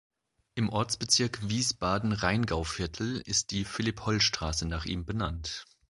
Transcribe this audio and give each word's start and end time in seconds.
Im 0.55 0.69
Ortsbezirk 0.69 1.47
Wiesbaden-Rheingauviertel 1.47 3.21
ist 3.23 3.51
die 3.51 3.65
"Philipp-Holl-Straße" 3.65 4.67
nach 4.67 4.85
ihm 4.85 5.05
benannt. 5.05 5.65